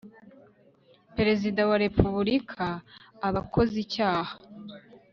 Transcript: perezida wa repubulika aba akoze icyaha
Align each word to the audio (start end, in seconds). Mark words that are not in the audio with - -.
perezida 1.15 1.61
wa 1.69 1.77
repubulika 1.85 2.65
aba 3.27 3.39
akoze 3.45 3.75
icyaha 3.83 4.33